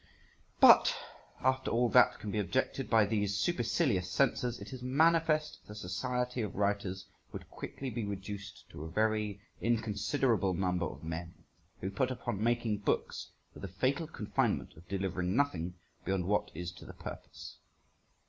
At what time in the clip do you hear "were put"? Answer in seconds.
11.83-12.09